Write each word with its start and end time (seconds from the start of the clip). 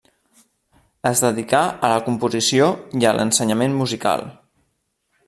Es 1.09 1.19
dedicà 1.25 1.59
a 1.67 1.91
la 1.93 1.99
composició 2.07 2.71
i 3.01 3.07
a 3.11 3.15
l'ensenyament 3.19 3.77
musical. 3.83 4.25